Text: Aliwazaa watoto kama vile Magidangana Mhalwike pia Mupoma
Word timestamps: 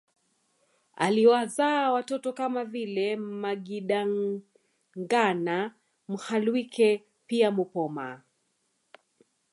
Aliwazaa 0.95 1.91
watoto 1.91 2.33
kama 2.33 2.65
vile 2.65 3.15
Magidangana 3.15 5.75
Mhalwike 6.07 7.05
pia 7.27 7.51
Mupoma 7.51 8.21